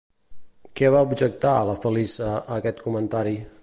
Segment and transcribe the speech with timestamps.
[0.79, 3.41] Què va objectar, la Feliça, a aquest comentari?